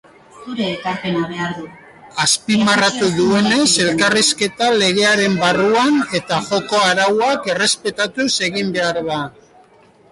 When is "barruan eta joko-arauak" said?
5.45-7.49